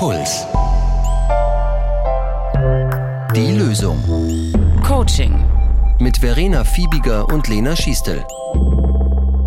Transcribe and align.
Puls. 0.00 0.46
Die 3.36 3.52
Lösung. 3.52 4.02
Coaching. 4.82 5.44
Mit 5.98 6.16
Verena 6.16 6.64
Fiebiger 6.64 7.28
und 7.28 7.48
Lena 7.48 7.76
Schiestel. 7.76 8.24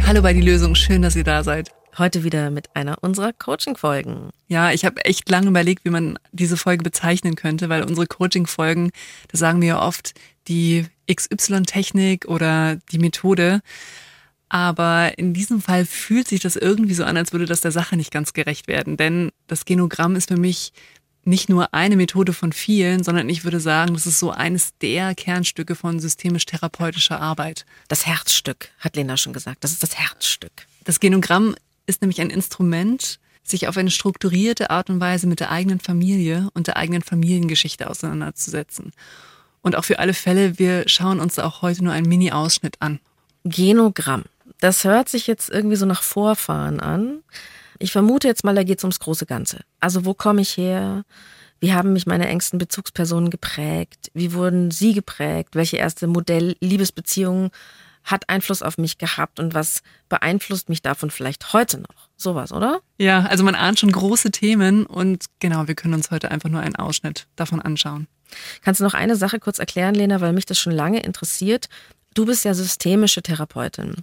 Hallo 0.05 0.21
bei 0.21 0.31
Die 0.31 0.41
Lösung, 0.41 0.75
schön, 0.75 1.01
dass 1.01 1.15
ihr 1.15 1.23
da 1.23 1.43
seid. 1.43 1.71
Heute 1.97 2.23
wieder 2.23 2.51
mit 2.51 2.75
einer 2.75 2.99
unserer 3.01 3.33
Coaching-Folgen. 3.33 4.29
Ja, 4.47 4.71
ich 4.71 4.85
habe 4.85 5.03
echt 5.05 5.27
lange 5.27 5.47
überlegt, 5.47 5.85
wie 5.85 5.89
man 5.89 6.19
diese 6.31 6.55
Folge 6.55 6.83
bezeichnen 6.83 7.33
könnte, 7.33 7.69
weil 7.69 7.81
unsere 7.81 8.05
Coaching-Folgen, 8.05 8.91
da 9.31 9.39
sagen 9.39 9.59
wir 9.59 9.69
ja 9.69 9.81
oft 9.81 10.13
die 10.47 10.85
XY-Technik 11.11 12.25
oder 12.25 12.75
die 12.91 12.99
Methode. 12.99 13.61
Aber 14.53 15.17
in 15.17 15.33
diesem 15.33 15.63
Fall 15.63 15.83
fühlt 15.83 16.27
sich 16.27 16.39
das 16.39 16.55
irgendwie 16.55 16.93
so 16.93 17.03
an, 17.03 17.17
als 17.17 17.31
würde 17.31 17.47
das 17.47 17.61
der 17.61 17.71
Sache 17.71 17.97
nicht 17.97 18.11
ganz 18.11 18.33
gerecht 18.33 18.67
werden. 18.67 18.97
Denn 18.97 19.31
das 19.47 19.65
Genogramm 19.65 20.15
ist 20.15 20.27
für 20.27 20.37
mich 20.37 20.73
nicht 21.23 21.49
nur 21.49 21.73
eine 21.73 21.95
Methode 21.95 22.33
von 22.33 22.53
vielen, 22.53 23.03
sondern 23.03 23.29
ich 23.29 23.45
würde 23.45 23.59
sagen, 23.59 23.95
das 23.95 24.05
ist 24.05 24.19
so 24.19 24.29
eines 24.29 24.77
der 24.77 25.15
Kernstücke 25.15 25.73
von 25.73 25.99
systemisch-therapeutischer 25.99 27.19
Arbeit. 27.19 27.65
Das 27.87 28.05
Herzstück, 28.05 28.69
hat 28.77 28.95
Lena 28.95 29.17
schon 29.17 29.33
gesagt. 29.33 29.63
Das 29.63 29.71
ist 29.71 29.81
das 29.81 29.97
Herzstück. 29.97 30.51
Das 30.83 30.99
Genogramm 30.99 31.55
ist 31.87 32.03
nämlich 32.03 32.21
ein 32.21 32.29
Instrument, 32.29 33.19
sich 33.41 33.67
auf 33.67 33.75
eine 33.75 33.89
strukturierte 33.89 34.69
Art 34.69 34.91
und 34.91 34.99
Weise 34.99 35.25
mit 35.25 35.39
der 35.39 35.49
eigenen 35.49 35.79
Familie 35.79 36.49
und 36.53 36.67
der 36.67 36.77
eigenen 36.77 37.01
Familiengeschichte 37.01 37.89
auseinanderzusetzen. 37.89 38.91
Und 39.63 39.75
auch 39.75 39.85
für 39.85 39.97
alle 39.97 40.13
Fälle, 40.13 40.59
wir 40.59 40.87
schauen 40.87 41.19
uns 41.19 41.39
auch 41.39 41.63
heute 41.63 41.83
nur 41.83 41.93
einen 41.93 42.07
Mini-Ausschnitt 42.07 42.75
an. 42.81 42.99
Genogramm. 43.45 44.25
Das 44.59 44.83
hört 44.83 45.09
sich 45.09 45.27
jetzt 45.27 45.49
irgendwie 45.49 45.75
so 45.75 45.85
nach 45.85 46.03
Vorfahren 46.03 46.79
an. 46.79 47.23
Ich 47.79 47.91
vermute 47.91 48.27
jetzt 48.27 48.43
mal, 48.43 48.55
da 48.55 48.63
geht 48.63 48.77
es 48.77 48.83
ums 48.83 48.99
große 48.99 49.25
Ganze. 49.25 49.61
Also 49.79 50.05
wo 50.05 50.13
komme 50.13 50.41
ich 50.41 50.57
her? 50.57 51.03
Wie 51.59 51.73
haben 51.73 51.93
mich 51.93 52.05
meine 52.05 52.27
engsten 52.27 52.59
Bezugspersonen 52.59 53.29
geprägt? 53.29 54.11
Wie 54.13 54.33
wurden 54.33 54.71
sie 54.71 54.93
geprägt? 54.93 55.55
Welche 55.55 55.77
erste 55.77 56.07
Modell-Liebesbeziehung 56.07 57.51
hat 58.03 58.27
Einfluss 58.27 58.61
auf 58.61 58.77
mich 58.77 58.97
gehabt 58.97 59.39
und 59.39 59.53
was 59.53 59.81
beeinflusst 60.09 60.67
mich 60.67 60.81
davon 60.81 61.09
vielleicht 61.09 61.53
heute 61.53 61.79
noch? 61.79 62.09
Sowas, 62.17 62.51
oder? 62.51 62.81
Ja, 62.97 63.21
also 63.21 63.43
man 63.43 63.55
ahnt 63.55 63.79
schon 63.79 63.91
große 63.91 64.31
Themen 64.31 64.85
und 64.85 65.25
genau, 65.39 65.67
wir 65.67 65.75
können 65.75 65.93
uns 65.93 66.11
heute 66.11 66.29
einfach 66.31 66.49
nur 66.49 66.59
einen 66.59 66.75
Ausschnitt 66.75 67.27
davon 67.35 67.61
anschauen. 67.61 68.07
Kannst 68.61 68.81
du 68.81 68.83
noch 68.83 68.93
eine 68.93 69.15
Sache 69.15 69.39
kurz 69.39 69.59
erklären, 69.59 69.95
Lena, 69.95 70.19
weil 70.19 70.33
mich 70.33 70.45
das 70.45 70.59
schon 70.59 70.73
lange 70.73 71.01
interessiert? 71.01 71.69
Du 72.13 72.25
bist 72.25 72.45
ja 72.45 72.53
systemische 72.53 73.23
Therapeutin 73.23 73.95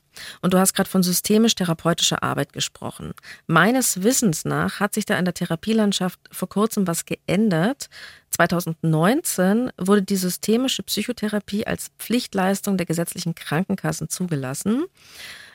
und 0.43 0.53
du 0.53 0.59
hast 0.59 0.75
gerade 0.75 0.91
von 0.91 1.03
systemisch-therapeutischer 1.03 2.23
Arbeit 2.23 2.53
gesprochen. 2.53 3.13
Meines 3.47 4.03
Wissens 4.03 4.45
nach 4.45 4.81
hat 4.81 4.95
sich 4.95 5.07
da 5.07 5.17
in 5.19 5.25
der 5.25 5.35
Therapielandschaft 5.35 6.19
vor 6.33 6.49
kurzem 6.49 6.87
was 6.87 7.05
geändert. 7.05 7.89
2019 8.31 9.71
wurde 9.79 10.03
die 10.03 10.17
systemische 10.17 10.83
Psychotherapie 10.83 11.67
als 11.67 11.91
Pflichtleistung 11.99 12.77
der 12.77 12.87
gesetzlichen 12.87 13.35
Krankenkassen 13.35 14.09
zugelassen. 14.09 14.87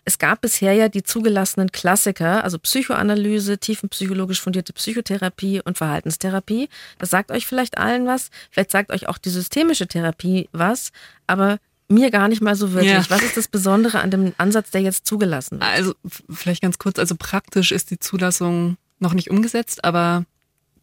Es 0.07 0.19
gab 0.19 0.41
bisher 0.41 0.73
ja 0.73 0.87
die 0.87 1.01
zugelassenen 1.01 1.71
Klassiker, 1.71 2.43
also 2.43 2.59
Psychoanalyse, 2.59 3.57
tiefenpsychologisch 3.57 4.39
fundierte 4.39 4.71
Psychotherapie 4.71 5.61
und 5.65 5.79
Verhaltenstherapie. 5.79 6.69
Das 6.99 7.09
sagt 7.09 7.31
euch 7.31 7.47
vielleicht 7.47 7.79
allen 7.79 8.05
was. 8.05 8.29
Vielleicht 8.51 8.71
sagt 8.71 8.91
euch 8.91 9.09
auch 9.09 9.17
die 9.17 9.31
systemische 9.31 9.87
Therapie 9.87 10.47
was. 10.51 10.91
Aber 11.25 11.57
mir 11.87 12.11
gar 12.11 12.27
nicht 12.27 12.41
mal 12.41 12.55
so 12.55 12.73
wirklich. 12.73 12.91
Ja. 12.91 13.09
Was 13.09 13.21
ist 13.21 13.37
das 13.37 13.47
Besondere 13.47 13.99
an 13.99 14.11
dem 14.11 14.33
Ansatz, 14.37 14.71
der 14.71 14.81
jetzt 14.81 15.05
zugelassen 15.05 15.59
wird? 15.59 15.63
Also 15.63 15.93
vielleicht 16.29 16.61
ganz 16.61 16.79
kurz, 16.79 16.99
also 16.99 17.15
praktisch 17.17 17.71
ist 17.71 17.91
die 17.91 17.99
Zulassung 17.99 18.77
noch 18.99 19.13
nicht 19.13 19.29
umgesetzt, 19.29 19.83
aber 19.83 20.25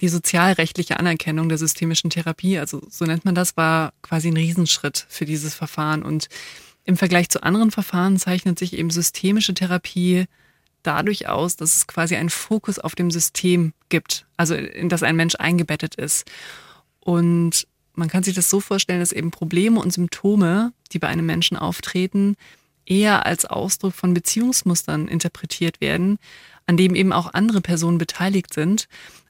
die 0.00 0.08
sozialrechtliche 0.08 0.98
Anerkennung 0.98 1.48
der 1.48 1.58
systemischen 1.58 2.10
Therapie, 2.10 2.58
also 2.58 2.82
so 2.90 3.04
nennt 3.04 3.24
man 3.24 3.34
das, 3.34 3.56
war 3.56 3.92
quasi 4.02 4.28
ein 4.28 4.36
Riesenschritt 4.36 5.06
für 5.08 5.24
dieses 5.24 5.54
Verfahren. 5.54 6.02
Und 6.02 6.28
im 6.84 6.96
Vergleich 6.96 7.28
zu 7.28 7.42
anderen 7.42 7.70
Verfahren 7.70 8.18
zeichnet 8.18 8.58
sich 8.58 8.72
eben 8.72 8.90
systemische 8.90 9.54
Therapie 9.54 10.26
dadurch 10.82 11.28
aus, 11.28 11.54
dass 11.56 11.76
es 11.76 11.86
quasi 11.86 12.16
einen 12.16 12.30
Fokus 12.30 12.80
auf 12.80 12.96
dem 12.96 13.12
System 13.12 13.72
gibt, 13.88 14.26
also 14.36 14.54
in 14.54 14.88
das 14.88 15.04
ein 15.04 15.14
Mensch 15.14 15.36
eingebettet 15.36 15.94
ist. 15.94 16.28
Und 16.98 17.68
man 17.94 18.08
kann 18.08 18.22
sich 18.22 18.34
das 18.34 18.48
so 18.48 18.60
vorstellen, 18.60 19.00
dass 19.00 19.12
eben 19.12 19.30
Probleme 19.30 19.80
und 19.80 19.92
Symptome, 19.92 20.72
die 20.92 20.98
bei 20.98 21.08
einem 21.08 21.26
Menschen 21.26 21.56
auftreten, 21.56 22.36
eher 22.86 23.26
als 23.26 23.44
Ausdruck 23.44 23.94
von 23.94 24.14
Beziehungsmustern 24.14 25.08
interpretiert 25.08 25.80
werden, 25.80 26.18
an 26.66 26.76
dem 26.76 26.94
eben 26.94 27.12
auch 27.12 27.32
andere 27.32 27.60
Personen 27.60 27.98
beteiligt 27.98 28.54
sind, 28.54 28.88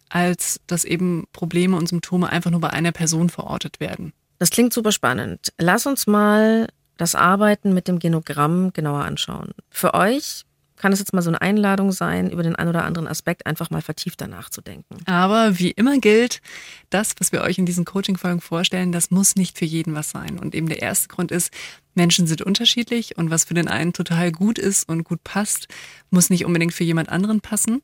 als 0.08 0.60
dass 0.66 0.84
eben 0.84 1.24
Probleme 1.32 1.76
und 1.76 1.88
Symptome 1.88 2.28
einfach 2.28 2.50
nur 2.50 2.60
bei 2.60 2.70
einer 2.70 2.92
Person 2.92 3.30
verortet 3.30 3.80
werden. 3.80 4.12
Das 4.38 4.50
klingt 4.50 4.72
super 4.72 4.92
spannend. 4.92 5.52
Lass 5.58 5.86
uns 5.86 6.06
mal 6.06 6.68
das 6.96 7.14
Arbeiten 7.14 7.72
mit 7.72 7.88
dem 7.88 7.98
Genogramm 7.98 8.72
genauer 8.72 9.04
anschauen. 9.04 9.52
Für 9.70 9.94
euch 9.94 10.44
kann 10.82 10.92
es 10.92 10.98
jetzt 10.98 11.12
mal 11.12 11.22
so 11.22 11.30
eine 11.30 11.40
Einladung 11.40 11.92
sein, 11.92 12.28
über 12.28 12.42
den 12.42 12.56
einen 12.56 12.68
oder 12.68 12.84
anderen 12.84 13.06
Aspekt 13.06 13.46
einfach 13.46 13.70
mal 13.70 13.82
vertiefter 13.82 14.26
nachzudenken. 14.26 14.96
Aber 15.06 15.60
wie 15.60 15.70
immer 15.70 15.98
gilt, 15.98 16.42
das, 16.90 17.12
was 17.20 17.30
wir 17.30 17.42
euch 17.42 17.56
in 17.56 17.66
diesen 17.66 17.84
Coaching-Folgen 17.84 18.40
vorstellen, 18.40 18.90
das 18.90 19.12
muss 19.12 19.36
nicht 19.36 19.56
für 19.56 19.64
jeden 19.64 19.94
was 19.94 20.10
sein. 20.10 20.40
Und 20.40 20.56
eben 20.56 20.68
der 20.68 20.82
erste 20.82 21.06
Grund 21.06 21.30
ist, 21.30 21.52
Menschen 21.94 22.26
sind 22.26 22.42
unterschiedlich 22.42 23.16
und 23.16 23.30
was 23.30 23.44
für 23.44 23.54
den 23.54 23.68
einen 23.68 23.92
total 23.92 24.32
gut 24.32 24.58
ist 24.58 24.88
und 24.88 25.04
gut 25.04 25.22
passt, 25.22 25.68
muss 26.10 26.30
nicht 26.30 26.44
unbedingt 26.44 26.74
für 26.74 26.82
jemand 26.82 27.10
anderen 27.10 27.40
passen. 27.40 27.80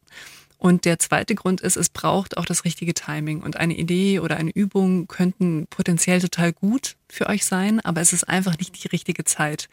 Und 0.57 0.85
der 0.85 0.99
zweite 0.99 1.37
Grund 1.37 1.61
ist, 1.61 1.77
es 1.77 1.91
braucht 1.91 2.37
auch 2.37 2.47
das 2.47 2.65
richtige 2.65 2.95
Timing. 2.95 3.43
Und 3.43 3.59
eine 3.59 3.77
Idee 3.77 4.19
oder 4.19 4.39
eine 4.39 4.51
Übung 4.51 5.07
könnten 5.07 5.69
potenziell 5.71 6.21
total 6.21 6.53
gut 6.53 6.97
für 7.09 7.29
euch 7.29 7.47
sein, 7.47 7.79
aber 7.79 8.01
es 8.01 8.13
ist 8.13 8.29
einfach 8.29 8.59
nicht 8.59 8.83
die 8.83 8.89
richtige 8.89 9.23
Zeit. 9.23 9.69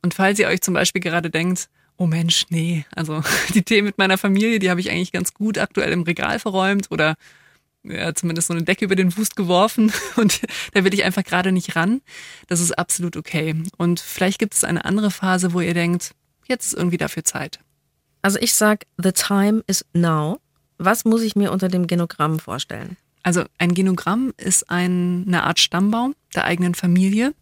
Und 0.00 0.14
falls 0.14 0.38
ihr 0.38 0.48
euch 0.48 0.62
zum 0.62 0.72
Beispiel 0.72 1.02
gerade 1.02 1.28
denkt, 1.28 1.68
oh 1.96 2.06
Mensch, 2.06 2.46
nee, 2.50 2.84
also 2.94 3.22
die 3.54 3.62
Themen 3.62 3.86
mit 3.86 3.98
meiner 3.98 4.18
Familie, 4.18 4.58
die 4.58 4.70
habe 4.70 4.80
ich 4.80 4.90
eigentlich 4.90 5.12
ganz 5.12 5.34
gut 5.34 5.58
aktuell 5.58 5.92
im 5.92 6.02
Regal 6.02 6.38
verräumt 6.38 6.90
oder 6.90 7.16
ja, 7.84 8.14
zumindest 8.14 8.48
so 8.48 8.54
eine 8.54 8.62
Decke 8.62 8.86
über 8.86 8.96
den 8.96 9.16
Wust 9.16 9.36
geworfen 9.36 9.92
und 10.16 10.40
da 10.72 10.84
will 10.84 10.94
ich 10.94 11.04
einfach 11.04 11.24
gerade 11.24 11.52
nicht 11.52 11.76
ran. 11.76 12.00
Das 12.48 12.60
ist 12.60 12.72
absolut 12.78 13.16
okay. 13.16 13.54
Und 13.76 14.00
vielleicht 14.00 14.38
gibt 14.38 14.54
es 14.54 14.64
eine 14.64 14.84
andere 14.84 15.10
Phase, 15.10 15.52
wo 15.52 15.60
ihr 15.60 15.74
denkt, 15.74 16.14
jetzt 16.46 16.68
ist 16.68 16.74
irgendwie 16.74 16.96
dafür 16.96 17.24
Zeit. 17.24 17.60
Also 18.22 18.38
ich 18.40 18.54
sag, 18.54 18.86
the 18.96 19.12
time 19.12 19.62
is 19.66 19.84
now. 19.92 20.40
Was 20.78 21.04
muss 21.04 21.22
ich 21.22 21.36
mir 21.36 21.52
unter 21.52 21.68
dem 21.68 21.86
Genogramm 21.86 22.38
vorstellen? 22.38 22.96
Also 23.22 23.44
ein 23.58 23.74
Genogramm 23.74 24.32
ist 24.36 24.70
ein, 24.70 25.24
eine 25.26 25.44
Art 25.44 25.58
Stammbaum 25.58 26.14
der 26.34 26.44
eigenen 26.44 26.74
Familie 26.74 27.34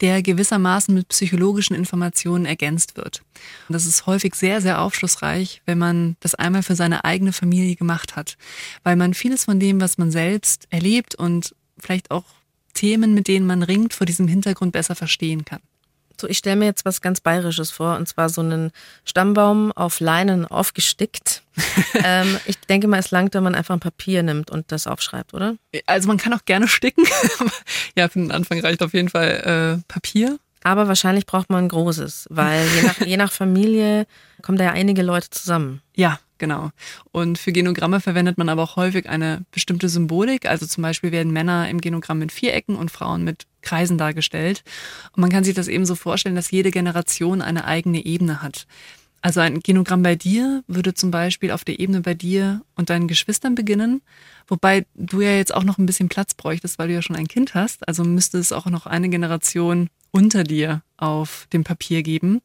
der 0.00 0.22
gewissermaßen 0.22 0.94
mit 0.94 1.08
psychologischen 1.08 1.74
Informationen 1.74 2.44
ergänzt 2.44 2.96
wird. 2.96 3.22
Und 3.68 3.74
das 3.74 3.86
ist 3.86 4.06
häufig 4.06 4.34
sehr, 4.34 4.60
sehr 4.60 4.80
aufschlussreich, 4.80 5.62
wenn 5.66 5.78
man 5.78 6.16
das 6.20 6.34
einmal 6.34 6.62
für 6.62 6.74
seine 6.74 7.04
eigene 7.04 7.32
Familie 7.32 7.76
gemacht 7.76 8.16
hat, 8.16 8.36
weil 8.82 8.96
man 8.96 9.14
vieles 9.14 9.44
von 9.44 9.60
dem, 9.60 9.80
was 9.80 9.98
man 9.98 10.10
selbst 10.10 10.66
erlebt 10.70 11.14
und 11.14 11.54
vielleicht 11.78 12.10
auch 12.10 12.24
Themen, 12.74 13.14
mit 13.14 13.28
denen 13.28 13.46
man 13.46 13.62
ringt, 13.62 13.94
vor 13.94 14.06
diesem 14.06 14.28
Hintergrund 14.28 14.72
besser 14.72 14.94
verstehen 14.94 15.44
kann. 15.44 15.60
So, 16.20 16.28
ich 16.28 16.38
stelle 16.38 16.56
mir 16.56 16.66
jetzt 16.66 16.84
was 16.84 17.00
ganz 17.00 17.20
Bayerisches 17.20 17.70
vor, 17.70 17.96
und 17.96 18.08
zwar 18.08 18.28
so 18.28 18.40
einen 18.40 18.72
Stammbaum 19.04 19.72
auf 19.72 20.00
Leinen 20.00 20.46
aufgestickt. 20.46 21.42
ähm, 22.04 22.38
ich 22.46 22.58
denke 22.60 22.88
mal, 22.88 22.98
es 22.98 23.10
langt, 23.10 23.34
wenn 23.34 23.42
man 23.42 23.54
einfach 23.54 23.74
ein 23.74 23.80
Papier 23.80 24.22
nimmt 24.22 24.50
und 24.50 24.72
das 24.72 24.86
aufschreibt, 24.86 25.34
oder? 25.34 25.56
Also 25.86 26.08
man 26.08 26.16
kann 26.16 26.32
auch 26.32 26.44
gerne 26.44 26.68
sticken. 26.68 27.04
ja, 27.96 28.08
für 28.08 28.18
den 28.18 28.32
Anfang 28.32 28.60
reicht 28.60 28.82
auf 28.82 28.94
jeden 28.94 29.08
Fall 29.08 29.80
äh, 29.80 29.92
Papier. 29.92 30.38
Aber 30.64 30.86
wahrscheinlich 30.88 31.26
braucht 31.26 31.50
man 31.50 31.64
ein 31.64 31.68
großes, 31.68 32.28
weil 32.30 32.66
je 32.68 32.82
nach, 32.82 33.00
je 33.00 33.16
nach 33.16 33.32
Familie 33.32 34.06
kommen 34.42 34.58
da 34.58 34.64
ja 34.64 34.72
einige 34.72 35.02
Leute 35.02 35.30
zusammen. 35.30 35.82
Ja, 35.96 36.20
genau. 36.42 36.70
Und 37.12 37.38
für 37.38 37.52
Genogramme 37.52 38.00
verwendet 38.00 38.36
man 38.36 38.48
aber 38.48 38.64
auch 38.64 38.74
häufig 38.74 39.08
eine 39.08 39.44
bestimmte 39.52 39.88
Symbolik. 39.88 40.44
Also 40.44 40.66
zum 40.66 40.82
Beispiel 40.82 41.12
werden 41.12 41.32
Männer 41.32 41.70
im 41.70 41.80
Genogramm 41.80 42.18
mit 42.18 42.32
Vierecken 42.32 42.74
und 42.74 42.90
Frauen 42.90 43.22
mit 43.22 43.46
Kreisen 43.60 43.96
dargestellt. 43.96 44.64
Und 45.14 45.20
man 45.20 45.30
kann 45.30 45.44
sich 45.44 45.54
das 45.54 45.68
eben 45.68 45.86
so 45.86 45.94
vorstellen, 45.94 46.34
dass 46.34 46.50
jede 46.50 46.72
Generation 46.72 47.42
eine 47.42 47.64
eigene 47.64 48.04
Ebene 48.04 48.42
hat. 48.42 48.66
Also 49.20 49.38
ein 49.38 49.60
Genogramm 49.60 50.02
bei 50.02 50.16
dir 50.16 50.64
würde 50.66 50.94
zum 50.94 51.12
Beispiel 51.12 51.52
auf 51.52 51.64
der 51.64 51.78
Ebene 51.78 52.00
bei 52.00 52.14
dir 52.14 52.62
und 52.74 52.90
deinen 52.90 53.06
Geschwistern 53.06 53.54
beginnen, 53.54 54.02
wobei 54.48 54.84
du 54.96 55.20
ja 55.20 55.30
jetzt 55.36 55.54
auch 55.54 55.62
noch 55.62 55.78
ein 55.78 55.86
bisschen 55.86 56.08
Platz 56.08 56.34
bräuchtest, 56.34 56.76
weil 56.80 56.88
du 56.88 56.94
ja 56.94 57.02
schon 57.02 57.14
ein 57.14 57.28
Kind 57.28 57.54
hast. 57.54 57.86
Also 57.86 58.02
müsste 58.02 58.38
es 58.38 58.50
auch 58.50 58.66
noch 58.66 58.86
eine 58.86 59.08
Generation 59.08 59.90
unter 60.10 60.42
dir 60.42 60.82
auf 60.96 61.46
dem 61.52 61.62
Papier 61.62 62.02
geben. 62.02 62.40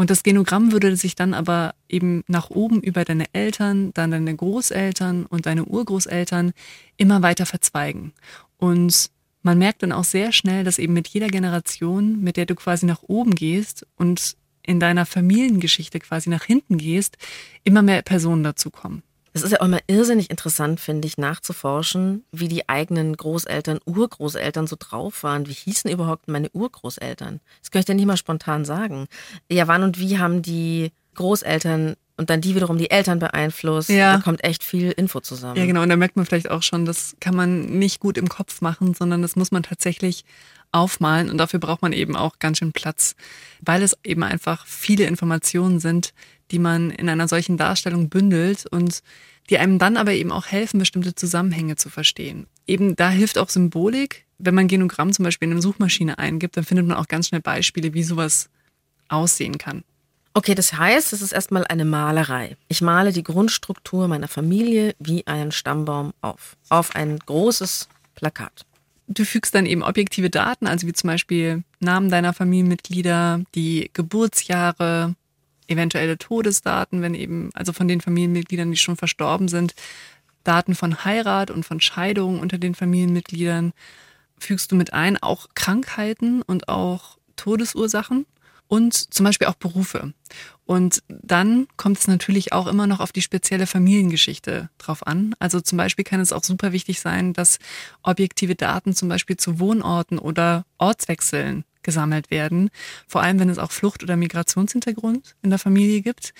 Und 0.00 0.08
das 0.08 0.22
Genogramm 0.22 0.72
würde 0.72 0.96
sich 0.96 1.14
dann 1.14 1.34
aber 1.34 1.74
eben 1.86 2.24
nach 2.26 2.48
oben 2.48 2.80
über 2.80 3.04
deine 3.04 3.26
Eltern, 3.34 3.92
dann 3.92 4.10
deine 4.10 4.34
Großeltern 4.34 5.26
und 5.26 5.44
deine 5.44 5.66
Urgroßeltern 5.66 6.52
immer 6.96 7.20
weiter 7.20 7.44
verzweigen. 7.44 8.14
Und 8.56 9.10
man 9.42 9.58
merkt 9.58 9.82
dann 9.82 9.92
auch 9.92 10.04
sehr 10.04 10.32
schnell, 10.32 10.64
dass 10.64 10.78
eben 10.78 10.94
mit 10.94 11.06
jeder 11.08 11.26
Generation, 11.26 12.18
mit 12.22 12.38
der 12.38 12.46
du 12.46 12.54
quasi 12.54 12.86
nach 12.86 13.02
oben 13.02 13.34
gehst 13.34 13.86
und 13.96 14.38
in 14.62 14.80
deiner 14.80 15.04
Familiengeschichte 15.04 16.00
quasi 16.00 16.30
nach 16.30 16.44
hinten 16.44 16.78
gehst, 16.78 17.18
immer 17.62 17.82
mehr 17.82 18.00
Personen 18.00 18.42
dazu 18.42 18.70
kommen. 18.70 19.02
Es 19.32 19.42
ist 19.42 19.52
ja 19.52 19.60
auch 19.60 19.66
immer 19.66 19.78
irrsinnig 19.86 20.30
interessant, 20.30 20.80
finde 20.80 21.06
ich, 21.06 21.18
nachzuforschen, 21.18 22.24
wie 22.32 22.48
die 22.48 22.68
eigenen 22.68 23.16
Großeltern, 23.16 23.78
Urgroßeltern 23.84 24.66
so 24.66 24.76
drauf 24.78 25.22
waren. 25.22 25.46
Wie 25.46 25.52
hießen 25.52 25.90
überhaupt 25.90 26.28
meine 26.28 26.50
Urgroßeltern? 26.50 27.40
Das 27.60 27.70
kann 27.70 27.80
ich 27.80 27.86
dir 27.86 27.94
nicht 27.94 28.06
mal 28.06 28.16
spontan 28.16 28.64
sagen. 28.64 29.06
Ja, 29.50 29.68
wann 29.68 29.82
und 29.82 29.98
wie 29.98 30.18
haben 30.18 30.42
die 30.42 30.92
Großeltern 31.14 31.94
und 32.16 32.28
dann 32.28 32.42
die 32.42 32.54
wiederum 32.54 32.76
die 32.76 32.90
Eltern 32.90 33.18
beeinflusst. 33.18 33.88
Ja. 33.88 34.16
Da 34.16 34.22
kommt 34.22 34.44
echt 34.44 34.62
viel 34.62 34.90
Info 34.90 35.20
zusammen. 35.20 35.56
Ja, 35.56 35.64
genau. 35.64 35.82
Und 35.82 35.88
da 35.88 35.96
merkt 35.96 36.16
man 36.16 36.26
vielleicht 36.26 36.50
auch 36.50 36.62
schon, 36.62 36.84
das 36.84 37.16
kann 37.18 37.34
man 37.34 37.78
nicht 37.78 37.98
gut 37.98 38.18
im 38.18 38.28
Kopf 38.28 38.60
machen, 38.60 38.92
sondern 38.92 39.22
das 39.22 39.36
muss 39.36 39.52
man 39.52 39.62
tatsächlich 39.62 40.24
aufmalen. 40.72 41.30
Und 41.30 41.38
dafür 41.38 41.60
braucht 41.60 41.82
man 41.82 41.92
eben 41.92 42.16
auch 42.16 42.38
ganz 42.38 42.58
schön 42.58 42.72
Platz, 42.72 43.16
weil 43.60 43.82
es 43.82 43.96
eben 44.04 44.22
einfach 44.22 44.66
viele 44.66 45.04
Informationen 45.04 45.80
sind, 45.80 46.12
die 46.50 46.58
man 46.58 46.90
in 46.90 47.08
einer 47.08 47.28
solchen 47.28 47.56
Darstellung 47.56 48.08
bündelt 48.08 48.66
und 48.66 49.02
die 49.48 49.58
einem 49.58 49.78
dann 49.78 49.96
aber 49.96 50.12
eben 50.12 50.30
auch 50.30 50.46
helfen, 50.46 50.78
bestimmte 50.78 51.14
Zusammenhänge 51.14 51.76
zu 51.76 51.90
verstehen. 51.90 52.46
Eben 52.66 52.94
da 52.96 53.10
hilft 53.10 53.38
auch 53.38 53.48
Symbolik. 53.48 54.26
Wenn 54.38 54.54
man 54.54 54.68
Genogramm 54.68 55.12
zum 55.12 55.24
Beispiel 55.24 55.48
in 55.48 55.52
eine 55.52 55.62
Suchmaschine 55.62 56.18
eingibt, 56.18 56.56
dann 56.56 56.64
findet 56.64 56.86
man 56.86 56.96
auch 56.96 57.08
ganz 57.08 57.28
schnell 57.28 57.40
Beispiele, 57.40 57.92
wie 57.94 58.04
sowas 58.04 58.48
aussehen 59.08 59.58
kann. 59.58 59.82
Okay, 60.32 60.54
das 60.54 60.74
heißt, 60.74 61.12
es 61.12 61.22
ist 61.22 61.32
erstmal 61.32 61.66
eine 61.66 61.84
Malerei. 61.84 62.56
Ich 62.68 62.80
male 62.80 63.12
die 63.12 63.24
Grundstruktur 63.24 64.06
meiner 64.06 64.28
Familie 64.28 64.94
wie 65.00 65.26
einen 65.26 65.50
Stammbaum 65.50 66.12
auf. 66.20 66.56
Auf 66.68 66.94
ein 66.94 67.18
großes 67.18 67.88
Plakat. 68.14 68.64
Du 69.12 69.24
fügst 69.24 69.56
dann 69.56 69.66
eben 69.66 69.82
objektive 69.82 70.30
Daten, 70.30 70.68
also 70.68 70.86
wie 70.86 70.92
zum 70.92 71.08
Beispiel 71.08 71.64
Namen 71.80 72.10
deiner 72.10 72.32
Familienmitglieder, 72.32 73.42
die 73.56 73.90
Geburtsjahre, 73.92 75.16
eventuelle 75.66 76.16
Todesdaten, 76.16 77.02
wenn 77.02 77.14
eben, 77.14 77.50
also 77.54 77.72
von 77.72 77.88
den 77.88 78.00
Familienmitgliedern, 78.00 78.70
die 78.70 78.76
schon 78.76 78.96
verstorben 78.96 79.48
sind, 79.48 79.74
Daten 80.44 80.76
von 80.76 81.04
Heirat 81.04 81.50
und 81.50 81.64
von 81.64 81.80
Scheidung 81.80 82.38
unter 82.38 82.56
den 82.56 82.76
Familienmitgliedern. 82.76 83.72
Fügst 84.38 84.70
du 84.70 84.76
mit 84.76 84.92
ein, 84.92 85.20
auch 85.20 85.48
Krankheiten 85.56 86.42
und 86.42 86.68
auch 86.68 87.18
Todesursachen 87.34 88.26
und 88.70 89.12
zum 89.12 89.24
Beispiel 89.24 89.48
auch 89.48 89.56
Berufe. 89.56 90.14
Und 90.64 91.02
dann 91.08 91.66
kommt 91.76 91.98
es 91.98 92.06
natürlich 92.06 92.52
auch 92.52 92.68
immer 92.68 92.86
noch 92.86 93.00
auf 93.00 93.10
die 93.10 93.20
spezielle 93.20 93.66
Familiengeschichte 93.66 94.70
drauf 94.78 95.04
an. 95.04 95.34
Also 95.40 95.60
zum 95.60 95.76
Beispiel 95.76 96.04
kann 96.04 96.20
es 96.20 96.32
auch 96.32 96.44
super 96.44 96.70
wichtig 96.70 97.00
sein, 97.00 97.32
dass 97.32 97.58
objektive 98.02 98.54
Daten 98.54 98.94
zum 98.94 99.08
Beispiel 99.08 99.36
zu 99.36 99.58
Wohnorten 99.58 100.20
oder 100.20 100.64
Ortswechseln 100.78 101.64
gesammelt 101.82 102.30
werden. 102.30 102.70
Vor 103.08 103.22
allem, 103.22 103.40
wenn 103.40 103.48
es 103.48 103.58
auch 103.58 103.72
Flucht- 103.72 104.04
oder 104.04 104.16
Migrationshintergrund 104.16 105.34
in 105.42 105.50
der 105.50 105.58
Familie 105.58 106.00
gibt. 106.00 106.32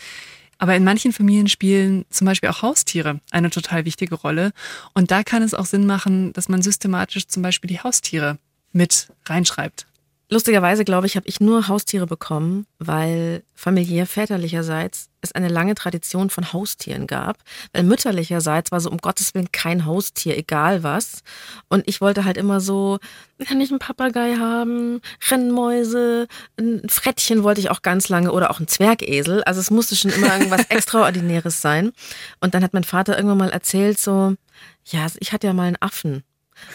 Aber 0.57 0.77
in 0.77 0.85
manchen 0.85 1.13
Familien 1.13 1.49
spielen 1.49 2.05
zum 2.11 2.27
Beispiel 2.27 2.51
auch 2.51 2.63
Haustiere 2.63 3.19
eine 3.33 3.51
total 3.51 3.87
wichtige 3.87 4.15
Rolle. 4.15 4.53
Und 4.95 5.11
da 5.11 5.25
kann 5.25 5.43
es 5.43 5.53
auch 5.53 5.67
Sinn 5.67 5.85
machen, 5.85 6.33
dass 6.35 6.49
man 6.49 6.63
systematisch 6.63 7.27
zum 7.27 7.43
Beispiel 7.43 7.67
die 7.67 7.81
Haustiere 7.81 8.39
mit 8.71 9.09
reinschreibt. 9.27 9.90
Lustigerweise, 10.33 10.85
glaube 10.85 11.09
ich, 11.09 11.17
habe 11.17 11.27
ich 11.27 11.41
nur 11.41 11.67
Haustiere 11.67 12.07
bekommen, 12.07 12.65
weil 12.79 13.43
familiär 13.57 14.07
väterlicherseits 14.07 15.09
es 15.23 15.33
eine 15.33 15.49
lange 15.49 15.75
Tradition 15.75 16.31
von 16.31 16.53
Haustieren 16.53 17.09
gab. 17.09 17.39
Weil 17.73 17.83
mütterlicherseits 17.83 18.71
war 18.71 18.81
so 18.81 18.91
um 18.91 18.99
Gottes 18.99 19.35
Willen 19.35 19.51
kein 19.51 19.87
Haustier, 19.87 20.39
egal 20.39 20.85
was. 20.85 21.23
Und 21.69 21.83
ich 21.89 22.01
wollte 22.01 22.25
halt 22.25 22.37
immer 22.37 22.61
so, 22.61 22.99
kann 23.45 23.61
ich 23.61 23.71
einen 23.71 23.81
Papagei 23.81 24.37
haben, 24.37 25.01
Rennmäuse, 25.29 26.29
ein 26.57 26.83
Frettchen 26.89 27.43
wollte 27.43 27.61
ich 27.61 27.71
auch 27.71 27.83
ganz 27.83 28.09
lange 28.09 28.31
oder 28.31 28.53
auch 28.53 28.61
ein 28.61 28.69
Zwergesel. 28.69 29.43
Also 29.43 29.61
es 29.61 29.73
musste 29.73 29.97
schon 29.97 30.13
immer 30.13 30.33
irgendwas 30.33 30.65
Extraordinäres 30.69 31.61
sein. 31.61 31.91
Und 32.41 32.55
dann 32.55 32.63
hat 32.63 32.73
mein 32.73 32.85
Vater 32.85 33.17
irgendwann 33.17 33.39
mal 33.39 33.51
erzählt 33.51 33.99
so, 33.99 34.37
ja, 34.85 35.07
ich 35.19 35.33
hatte 35.33 35.49
ja 35.49 35.53
mal 35.53 35.67
einen 35.67 35.81
Affen. 35.81 36.23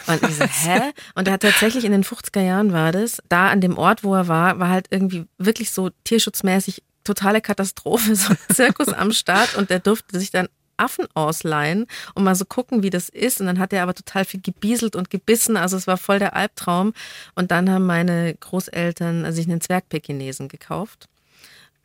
Und 0.06 0.22
ich 0.22 0.36
so, 0.36 0.44
hä? 0.68 0.92
Und 1.14 1.28
er 1.28 1.34
hat 1.34 1.42
tatsächlich 1.42 1.84
in 1.84 1.92
den 1.92 2.04
50er 2.04 2.40
Jahren 2.40 2.72
war 2.72 2.92
das, 2.92 3.22
da 3.28 3.48
an 3.48 3.60
dem 3.60 3.78
Ort, 3.78 4.04
wo 4.04 4.14
er 4.14 4.28
war, 4.28 4.58
war 4.58 4.68
halt 4.68 4.86
irgendwie 4.90 5.26
wirklich 5.38 5.70
so 5.70 5.90
tierschutzmäßig 6.04 6.82
totale 7.04 7.40
Katastrophe, 7.40 8.14
so 8.16 8.30
ein 8.30 8.54
Zirkus 8.54 8.88
am 8.88 9.12
Start 9.12 9.56
und 9.56 9.70
der 9.70 9.80
durfte 9.80 10.18
sich 10.18 10.30
dann 10.30 10.48
Affen 10.78 11.06
ausleihen 11.14 11.86
und 12.14 12.24
mal 12.24 12.34
so 12.34 12.44
gucken, 12.44 12.82
wie 12.82 12.90
das 12.90 13.08
ist. 13.08 13.40
Und 13.40 13.46
dann 13.46 13.58
hat 13.58 13.72
er 13.72 13.82
aber 13.82 13.94
total 13.94 14.24
viel 14.24 14.40
gebieselt 14.40 14.94
und 14.94 15.10
gebissen. 15.10 15.56
Also 15.56 15.76
es 15.76 15.86
war 15.86 15.96
voll 15.96 16.18
der 16.18 16.36
Albtraum. 16.36 16.92
Und 17.34 17.50
dann 17.50 17.70
haben 17.70 17.86
meine 17.86 18.34
Großeltern 18.34 19.32
sich 19.32 19.46
einen 19.46 19.60
Zwergpekinesen 19.60 20.48
gekauft. 20.48 21.08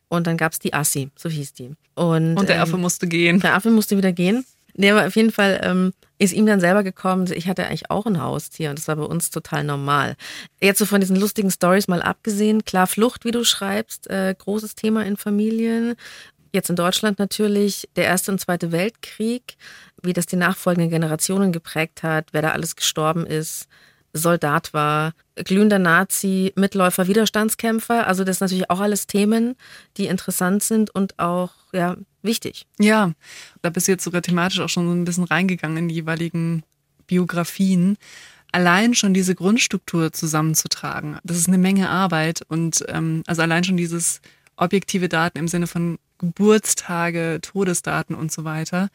Und 0.08 0.26
dann 0.26 0.36
gab 0.36 0.52
es 0.52 0.58
die 0.58 0.74
Assi, 0.74 1.10
so 1.16 1.30
hieß 1.30 1.54
die. 1.54 1.70
Und, 1.94 2.36
und 2.36 2.48
der 2.48 2.60
Affe 2.60 2.74
ähm, 2.74 2.82
musste 2.82 3.06
gehen. 3.06 3.40
Der 3.40 3.54
Affe 3.54 3.70
musste 3.70 3.96
wieder 3.96 4.12
gehen. 4.12 4.44
Nee, 4.74 4.90
aber 4.90 5.06
auf 5.06 5.16
jeden 5.16 5.32
Fall 5.32 5.60
ähm, 5.62 5.92
ist 6.22 6.32
ihm 6.32 6.46
dann 6.46 6.60
selber 6.60 6.84
gekommen, 6.84 7.30
ich 7.32 7.48
hatte 7.48 7.66
eigentlich 7.66 7.90
auch 7.90 8.06
ein 8.06 8.22
Haustier 8.22 8.70
und 8.70 8.78
das 8.78 8.86
war 8.86 8.94
bei 8.94 9.02
uns 9.02 9.30
total 9.30 9.64
normal. 9.64 10.14
Jetzt 10.60 10.78
so 10.78 10.86
von 10.86 11.00
diesen 11.00 11.16
lustigen 11.16 11.50
Stories 11.50 11.88
mal 11.88 12.00
abgesehen, 12.00 12.64
klar, 12.64 12.86
Flucht, 12.86 13.24
wie 13.24 13.32
du 13.32 13.44
schreibst, 13.44 14.08
äh, 14.08 14.32
großes 14.38 14.76
Thema 14.76 15.04
in 15.04 15.16
Familien. 15.16 15.96
Jetzt 16.52 16.70
in 16.70 16.76
Deutschland 16.76 17.18
natürlich 17.18 17.88
der 17.96 18.04
Erste 18.04 18.30
und 18.30 18.38
Zweite 18.38 18.70
Weltkrieg, 18.70 19.56
wie 20.00 20.12
das 20.12 20.26
die 20.26 20.36
nachfolgenden 20.36 20.90
Generationen 20.90 21.50
geprägt 21.50 22.04
hat, 22.04 22.28
wer 22.30 22.42
da 22.42 22.50
alles 22.50 22.76
gestorben 22.76 23.26
ist. 23.26 23.66
Soldat 24.12 24.74
war, 24.74 25.12
glühender 25.36 25.78
Nazi, 25.78 26.52
Mitläufer, 26.56 27.06
Widerstandskämpfer. 27.06 28.06
Also 28.06 28.24
das 28.24 28.38
sind 28.38 28.46
natürlich 28.46 28.70
auch 28.70 28.80
alles 28.80 29.06
Themen, 29.06 29.56
die 29.96 30.06
interessant 30.06 30.62
sind 30.62 30.90
und 30.90 31.18
auch 31.18 31.50
ja 31.72 31.96
wichtig. 32.22 32.66
Ja, 32.78 33.12
da 33.62 33.70
bist 33.70 33.88
du 33.88 33.92
jetzt 33.92 34.04
sogar 34.04 34.22
thematisch 34.22 34.60
auch 34.60 34.68
schon 34.68 34.86
so 34.86 34.92
ein 34.94 35.04
bisschen 35.04 35.24
reingegangen 35.24 35.78
in 35.78 35.88
die 35.88 35.96
jeweiligen 35.96 36.62
Biografien. 37.06 37.96
Allein 38.52 38.94
schon 38.94 39.14
diese 39.14 39.34
Grundstruktur 39.34 40.12
zusammenzutragen, 40.12 41.18
das 41.24 41.38
ist 41.38 41.48
eine 41.48 41.58
Menge 41.58 41.88
Arbeit 41.88 42.42
und 42.48 42.84
ähm, 42.88 43.22
also 43.26 43.40
allein 43.40 43.64
schon 43.64 43.78
dieses 43.78 44.20
objektive 44.56 45.08
Daten 45.08 45.38
im 45.38 45.48
Sinne 45.48 45.66
von 45.66 45.98
Geburtstage, 46.22 47.40
Todesdaten 47.42 48.14
und 48.14 48.30
so 48.30 48.44
weiter. 48.44 48.90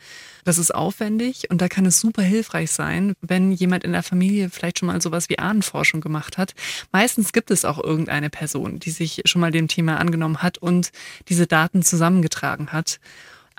Das 0.45 0.57
ist 0.57 0.73
aufwendig 0.73 1.49
und 1.51 1.61
da 1.61 1.67
kann 1.67 1.85
es 1.85 1.99
super 1.99 2.21
hilfreich 2.21 2.71
sein, 2.71 3.13
wenn 3.21 3.51
jemand 3.51 3.83
in 3.83 3.91
der 3.91 4.03
Familie 4.03 4.49
vielleicht 4.49 4.79
schon 4.79 4.87
mal 4.87 5.01
sowas 5.01 5.29
wie 5.29 5.37
Ahnenforschung 5.37 5.99
gemacht 5.99 6.37
hat. 6.37 6.55
Meistens 6.93 7.33
gibt 7.33 7.51
es 7.51 7.65
auch 7.65 7.83
irgendeine 7.83 8.29
Person, 8.29 8.79
die 8.79 8.91
sich 8.91 9.23
schon 9.25 9.41
mal 9.41 9.51
dem 9.51 9.67
Thema 9.67 9.99
angenommen 9.99 10.41
hat 10.41 10.57
und 10.57 10.91
diese 11.27 11.47
Daten 11.47 11.83
zusammengetragen 11.83 12.71
hat. 12.71 12.99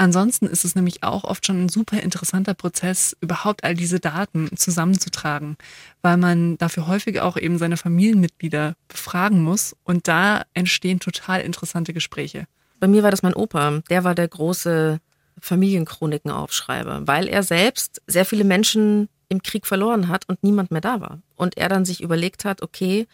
Ansonsten 0.00 0.46
ist 0.46 0.64
es 0.64 0.76
nämlich 0.76 1.02
auch 1.02 1.24
oft 1.24 1.44
schon 1.44 1.64
ein 1.64 1.68
super 1.68 2.00
interessanter 2.00 2.54
Prozess, 2.54 3.16
überhaupt 3.20 3.64
all 3.64 3.74
diese 3.74 3.98
Daten 3.98 4.56
zusammenzutragen, 4.56 5.56
weil 6.02 6.16
man 6.16 6.56
dafür 6.56 6.86
häufig 6.86 7.20
auch 7.20 7.36
eben 7.36 7.58
seine 7.58 7.76
Familienmitglieder 7.76 8.74
befragen 8.86 9.42
muss 9.42 9.74
und 9.82 10.06
da 10.06 10.44
entstehen 10.54 11.00
total 11.00 11.40
interessante 11.40 11.92
Gespräche. 11.92 12.46
Bei 12.78 12.86
mir 12.86 13.02
war 13.02 13.10
das 13.10 13.24
mein 13.24 13.34
Opa, 13.34 13.80
der 13.90 14.04
war 14.04 14.14
der 14.14 14.28
große 14.28 15.00
Familienchroniken-Aufschreiber, 15.40 17.08
weil 17.08 17.26
er 17.26 17.42
selbst 17.42 18.00
sehr 18.06 18.24
viele 18.24 18.44
Menschen 18.44 19.08
im 19.28 19.42
Krieg 19.42 19.66
verloren 19.66 20.06
hat 20.06 20.28
und 20.28 20.44
niemand 20.44 20.70
mehr 20.70 20.80
da 20.80 21.00
war. 21.00 21.18
Und 21.34 21.56
er 21.56 21.68
dann 21.68 21.84
sich 21.84 22.02
überlegt 22.02 22.44
hat, 22.44 22.62
okay, 22.62 23.08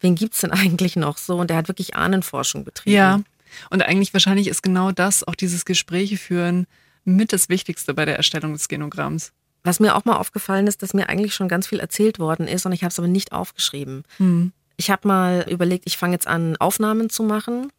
wen 0.00 0.14
gibt's 0.14 0.40
denn 0.40 0.50
eigentlich 0.52 0.94
noch 0.94 1.18
so? 1.18 1.36
Und 1.40 1.50
er 1.50 1.56
hat 1.56 1.66
wirklich 1.66 1.96
Ahnenforschung 1.96 2.62
betrieben. 2.62 2.94
Ja, 2.94 3.20
und 3.70 3.82
eigentlich 3.82 4.12
wahrscheinlich 4.12 4.48
ist 4.48 4.62
genau 4.62 4.92
das, 4.92 5.26
auch 5.26 5.34
dieses 5.34 5.64
Gespräche 5.64 6.16
führen, 6.16 6.66
mit 7.04 7.32
das 7.32 7.48
Wichtigste 7.48 7.94
bei 7.94 8.04
der 8.04 8.16
Erstellung 8.16 8.52
des 8.52 8.68
Genogramms. 8.68 9.32
Was 9.64 9.80
mir 9.80 9.96
auch 9.96 10.04
mal 10.04 10.16
aufgefallen 10.16 10.66
ist, 10.66 10.82
dass 10.82 10.94
mir 10.94 11.08
eigentlich 11.08 11.34
schon 11.34 11.48
ganz 11.48 11.66
viel 11.66 11.80
erzählt 11.80 12.18
worden 12.18 12.46
ist 12.46 12.64
und 12.66 12.72
ich 12.72 12.82
habe 12.82 12.90
es 12.90 12.98
aber 12.98 13.08
nicht 13.08 13.32
aufgeschrieben. 13.32 14.04
Hm. 14.18 14.52
Ich 14.76 14.90
habe 14.90 15.08
mal 15.08 15.46
überlegt, 15.50 15.84
ich 15.86 15.96
fange 15.96 16.14
jetzt 16.14 16.28
an, 16.28 16.56
Aufnahmen 16.56 17.10
zu 17.10 17.22
machen. 17.24 17.72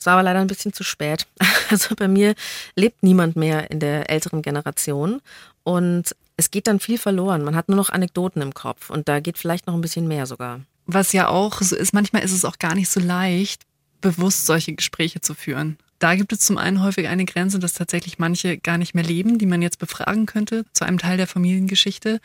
Es 0.00 0.06
war 0.06 0.14
aber 0.14 0.22
leider 0.22 0.40
ein 0.40 0.46
bisschen 0.46 0.72
zu 0.72 0.84
spät. 0.84 1.26
Also 1.70 1.94
bei 1.94 2.08
mir 2.08 2.34
lebt 2.76 3.02
niemand 3.02 3.36
mehr 3.36 3.70
in 3.70 3.78
der 3.78 4.08
älteren 4.08 4.40
Generation 4.40 5.20
und 5.64 6.16
es 6.38 6.50
geht 6.50 6.66
dann 6.66 6.80
viel 6.80 6.96
verloren. 6.96 7.44
Man 7.44 7.54
hat 7.54 7.68
nur 7.68 7.76
noch 7.76 7.90
Anekdoten 7.90 8.40
im 8.40 8.54
Kopf 8.54 8.88
und 8.88 9.06
da 9.06 9.20
geht 9.20 9.36
vielleicht 9.36 9.66
noch 9.66 9.74
ein 9.74 9.82
bisschen 9.82 10.08
mehr 10.08 10.24
sogar. 10.24 10.60
Was 10.86 11.12
ja 11.12 11.28
auch 11.28 11.60
so 11.60 11.76
ist, 11.76 11.92
manchmal 11.92 12.22
ist 12.22 12.32
es 12.32 12.46
auch 12.46 12.58
gar 12.58 12.74
nicht 12.74 12.88
so 12.88 13.00
leicht, 13.00 13.66
bewusst 14.00 14.46
solche 14.46 14.74
Gespräche 14.74 15.20
zu 15.20 15.34
führen. 15.34 15.78
Da 15.98 16.14
gibt 16.14 16.32
es 16.32 16.40
zum 16.40 16.58
einen 16.58 16.82
häufig 16.82 17.08
eine 17.08 17.24
Grenze, 17.24 17.58
dass 17.58 17.72
tatsächlich 17.72 18.18
manche 18.18 18.56
gar 18.56 18.78
nicht 18.78 18.94
mehr 18.94 19.04
leben, 19.04 19.38
die 19.38 19.46
man 19.46 19.62
jetzt 19.62 19.78
befragen 19.78 20.26
könnte 20.26 20.64
zu 20.72 20.84
einem 20.84 20.98
Teil 20.98 21.16
der 21.16 21.26
Familiengeschichte. 21.26 22.20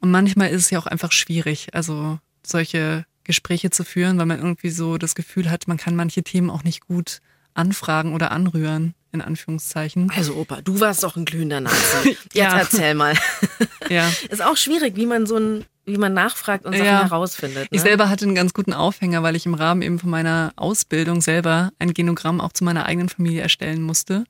Und 0.00 0.10
manchmal 0.10 0.50
ist 0.50 0.62
es 0.62 0.70
ja 0.70 0.80
auch 0.80 0.86
einfach 0.86 1.12
schwierig, 1.12 1.68
also 1.72 2.18
solche 2.44 3.04
Gespräche 3.24 3.70
zu 3.70 3.84
führen, 3.84 4.18
weil 4.18 4.26
man 4.26 4.38
irgendwie 4.38 4.70
so 4.70 4.98
das 4.98 5.14
Gefühl 5.14 5.50
hat, 5.50 5.68
man 5.68 5.76
kann 5.76 5.94
manche 5.94 6.24
Themen 6.24 6.50
auch 6.50 6.64
nicht 6.64 6.86
gut 6.86 7.20
anfragen 7.54 8.14
oder 8.14 8.32
anrühren, 8.32 8.94
in 9.12 9.20
Anführungszeichen. 9.20 10.10
Also 10.16 10.34
Opa, 10.34 10.60
du 10.62 10.80
warst 10.80 11.04
doch 11.04 11.16
ein 11.16 11.24
glühender 11.24 11.60
Nazi. 11.60 11.76
Jetzt 12.08 12.34
ja. 12.34 12.58
erzähl 12.58 12.94
mal. 12.94 13.14
ja. 13.88 14.10
Ist 14.30 14.42
auch 14.42 14.56
schwierig, 14.56 14.96
wie 14.96 15.06
man 15.06 15.26
so 15.26 15.36
ein 15.36 15.64
wie 15.84 15.96
man 15.96 16.14
nachfragt 16.14 16.64
und 16.64 16.72
Sachen 16.72 16.86
ja. 16.86 17.02
herausfindet. 17.02 17.64
Ne? 17.64 17.68
Ich 17.76 17.82
selber 17.82 18.08
hatte 18.08 18.24
einen 18.24 18.34
ganz 18.34 18.54
guten 18.54 18.72
Aufhänger, 18.72 19.22
weil 19.22 19.36
ich 19.36 19.46
im 19.46 19.54
Rahmen 19.54 19.82
eben 19.82 19.98
von 19.98 20.10
meiner 20.10 20.52
Ausbildung 20.56 21.20
selber 21.20 21.70
ein 21.78 21.92
Genogramm 21.92 22.40
auch 22.40 22.52
zu 22.52 22.64
meiner 22.64 22.86
eigenen 22.86 23.08
Familie 23.08 23.42
erstellen 23.42 23.82
musste. 23.82 24.24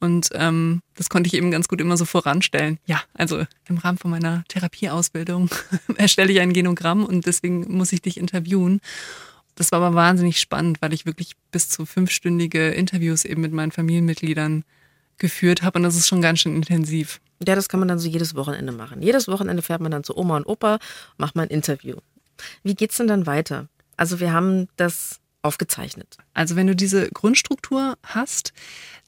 Und 0.00 0.30
ähm, 0.34 0.80
das 0.94 1.08
konnte 1.08 1.26
ich 1.26 1.34
eben 1.34 1.50
ganz 1.50 1.68
gut 1.68 1.80
immer 1.80 1.96
so 1.96 2.04
voranstellen. 2.04 2.78
Ja, 2.86 3.02
also 3.14 3.44
im 3.68 3.78
Rahmen 3.78 3.98
von 3.98 4.10
meiner 4.10 4.44
Therapieausbildung 4.48 5.50
erstelle 5.96 6.32
ich 6.32 6.40
ein 6.40 6.52
Genogramm 6.52 7.04
und 7.04 7.26
deswegen 7.26 7.76
muss 7.76 7.92
ich 7.92 8.02
dich 8.02 8.16
interviewen. 8.16 8.80
Das 9.56 9.72
war 9.72 9.82
aber 9.82 9.96
wahnsinnig 9.96 10.40
spannend, 10.40 10.80
weil 10.80 10.92
ich 10.92 11.04
wirklich 11.04 11.32
bis 11.50 11.68
zu 11.68 11.84
fünfstündige 11.84 12.68
Interviews 12.68 13.24
eben 13.24 13.40
mit 13.40 13.52
meinen 13.52 13.72
Familienmitgliedern 13.72 14.64
geführt 15.18 15.62
habe 15.62 15.80
und 15.80 15.82
das 15.82 15.96
ist 15.96 16.06
schon 16.06 16.22
ganz 16.22 16.40
schön 16.40 16.54
intensiv. 16.54 17.20
Ja, 17.46 17.54
das 17.54 17.68
kann 17.68 17.80
man 17.80 17.88
dann 17.88 17.98
so 17.98 18.08
jedes 18.08 18.34
Wochenende 18.34 18.72
machen. 18.72 19.02
Jedes 19.02 19.28
Wochenende 19.28 19.62
fährt 19.62 19.80
man 19.80 19.92
dann 19.92 20.04
zu 20.04 20.16
Oma 20.16 20.36
und 20.36 20.46
Opa, 20.46 20.78
macht 21.16 21.36
mal 21.36 21.42
ein 21.42 21.48
Interview. 21.48 21.96
Wie 22.62 22.74
geht's 22.74 22.96
denn 22.96 23.06
dann 23.06 23.26
weiter? 23.26 23.68
Also 23.96 24.20
wir 24.20 24.32
haben 24.32 24.68
das 24.76 25.20
aufgezeichnet. 25.42 26.16
Also 26.34 26.56
wenn 26.56 26.66
du 26.66 26.74
diese 26.74 27.08
Grundstruktur 27.10 27.96
hast, 28.02 28.52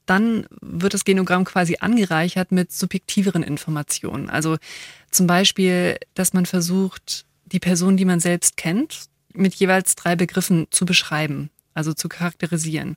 dann 0.06 0.46
wird 0.60 0.94
das 0.94 1.04
Genogramm 1.04 1.44
quasi 1.44 1.76
angereichert 1.80 2.50
mit 2.52 2.72
subjektiveren 2.72 3.42
Informationen. 3.42 4.28
Also 4.28 4.56
zum 5.10 5.26
Beispiel, 5.26 5.98
dass 6.14 6.32
man 6.32 6.46
versucht, 6.46 7.26
die 7.44 7.60
Person, 7.60 7.96
die 7.96 8.04
man 8.04 8.20
selbst 8.20 8.56
kennt, 8.56 9.06
mit 9.32 9.54
jeweils 9.54 9.94
drei 9.94 10.16
Begriffen 10.16 10.66
zu 10.70 10.86
beschreiben, 10.86 11.50
also 11.74 11.92
zu 11.92 12.08
charakterisieren. 12.08 12.96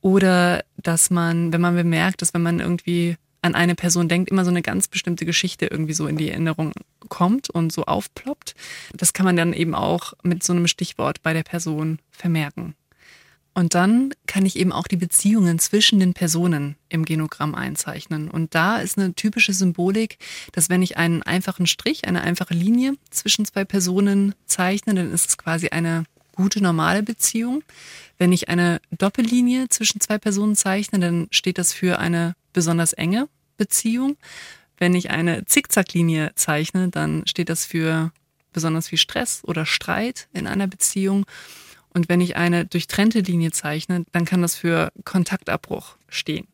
Oder 0.00 0.64
dass 0.76 1.10
man, 1.10 1.52
wenn 1.52 1.60
man 1.60 1.74
bemerkt, 1.74 2.22
dass 2.22 2.34
wenn 2.34 2.42
man 2.42 2.60
irgendwie 2.60 3.16
an 3.42 3.54
eine 3.54 3.74
Person 3.74 4.08
denkt, 4.08 4.30
immer 4.30 4.44
so 4.44 4.50
eine 4.50 4.62
ganz 4.62 4.88
bestimmte 4.88 5.26
Geschichte 5.26 5.66
irgendwie 5.66 5.92
so 5.92 6.06
in 6.06 6.16
die 6.16 6.30
Erinnerung 6.30 6.72
kommt 7.08 7.50
und 7.50 7.72
so 7.72 7.84
aufploppt. 7.84 8.54
Das 8.94 9.12
kann 9.12 9.26
man 9.26 9.36
dann 9.36 9.52
eben 9.52 9.74
auch 9.74 10.14
mit 10.22 10.42
so 10.42 10.52
einem 10.52 10.68
Stichwort 10.68 11.22
bei 11.22 11.32
der 11.32 11.42
Person 11.42 11.98
vermerken. 12.10 12.74
Und 13.54 13.74
dann 13.74 14.14
kann 14.26 14.46
ich 14.46 14.56
eben 14.56 14.72
auch 14.72 14.86
die 14.86 14.96
Beziehungen 14.96 15.58
zwischen 15.58 16.00
den 16.00 16.14
Personen 16.14 16.76
im 16.88 17.04
Genogramm 17.04 17.54
einzeichnen. 17.54 18.30
Und 18.30 18.54
da 18.54 18.78
ist 18.78 18.96
eine 18.96 19.12
typische 19.12 19.52
Symbolik, 19.52 20.16
dass 20.52 20.70
wenn 20.70 20.80
ich 20.80 20.96
einen 20.96 21.22
einfachen 21.22 21.66
Strich, 21.66 22.06
eine 22.06 22.22
einfache 22.22 22.54
Linie 22.54 22.94
zwischen 23.10 23.44
zwei 23.44 23.64
Personen 23.64 24.34
zeichne, 24.46 24.94
dann 24.94 25.12
ist 25.12 25.28
es 25.28 25.38
quasi 25.38 25.68
eine 25.68 26.04
gute, 26.32 26.62
normale 26.62 27.02
Beziehung. 27.02 27.62
Wenn 28.18 28.32
ich 28.32 28.48
eine 28.48 28.80
Doppellinie 28.90 29.68
zwischen 29.68 30.00
zwei 30.00 30.18
Personen 30.18 30.56
zeichne, 30.56 30.98
dann 30.98 31.28
steht 31.30 31.58
das 31.58 31.72
für 31.72 31.98
eine 31.98 32.34
besonders 32.52 32.92
enge 32.92 33.28
Beziehung. 33.56 34.16
Wenn 34.78 34.94
ich 34.94 35.10
eine 35.10 35.44
Zickzacklinie 35.44 36.32
zeichne, 36.34 36.88
dann 36.88 37.22
steht 37.26 37.48
das 37.48 37.64
für 37.64 38.12
besonders 38.52 38.88
viel 38.88 38.98
Stress 38.98 39.42
oder 39.44 39.66
Streit 39.66 40.28
in 40.32 40.46
einer 40.46 40.66
Beziehung. 40.66 41.26
Und 41.94 42.08
wenn 42.08 42.20
ich 42.20 42.36
eine 42.36 42.64
durchtrennte 42.64 43.20
Linie 43.20 43.52
zeichne, 43.52 44.04
dann 44.12 44.24
kann 44.24 44.42
das 44.42 44.56
für 44.56 44.92
Kontaktabbruch 45.04 45.96
stehen. 46.08 46.48